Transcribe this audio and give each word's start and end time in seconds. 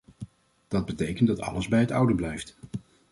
Dat 0.67 0.85
betekent 0.85 1.27
dat 1.27 1.39
alles 1.39 1.67
bij 1.67 1.79
het 1.79 1.91
oude 1.91 2.15
blijft. 2.15 2.55